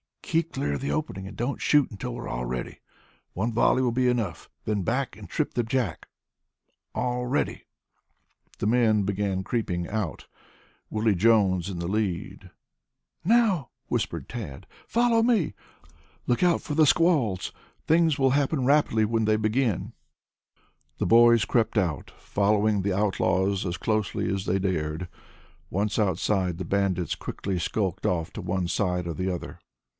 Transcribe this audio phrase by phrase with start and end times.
[0.23, 2.79] "Keep clear of the opening and don't shoot until we're all ready.
[3.33, 6.07] One volley will be enough, then back and trip the jack.
[6.95, 7.65] All ready!"
[8.59, 10.27] The men began creeping out,
[10.89, 12.49] Willie Jones in the lead.
[13.25, 14.65] "Now!" whispered Tad.
[14.87, 15.53] "Follow me!
[16.27, 17.51] Look out for squalls!
[17.85, 19.91] Things will happen rapidly when they begin."
[20.97, 25.09] The boys crept out, following the outlaws as closely as they dared.
[25.69, 29.59] Once outside the bandits quickly skulked off to one side or the other.